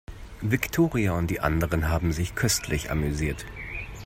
[0.41, 3.45] Viktoria und die anderen haben sich köstlich amüsiert.